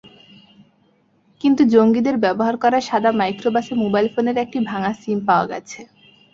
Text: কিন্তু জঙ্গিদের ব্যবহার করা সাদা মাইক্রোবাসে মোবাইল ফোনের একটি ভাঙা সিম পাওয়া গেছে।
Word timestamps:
কিন্তু 1.41 1.61
জঙ্গিদের 1.65 2.15
ব্যবহার 2.17 2.55
করা 2.57 2.79
সাদা 2.81 3.11
মাইক্রোবাসে 3.11 3.73
মোবাইল 3.75 4.07
ফোনের 4.13 4.37
একটি 4.37 4.57
ভাঙা 4.69 4.91
সিম 5.01 5.19
পাওয়া 5.27 5.45
গেছে। 5.47 5.79